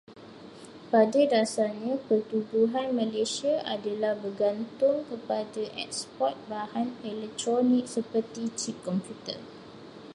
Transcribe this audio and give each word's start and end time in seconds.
Pada 0.91 1.21
dasarnya, 1.35 1.93
pertumbuhan 2.09 2.87
Malaysia 2.99 3.53
adalah 3.75 4.13
bergantung 4.23 4.97
kepada 5.09 5.63
eksport 5.83 6.33
bahan 6.51 6.87
elektronik 7.11 7.85
seperti 7.95 8.43
cip 8.59 8.77
komputer. 8.87 9.37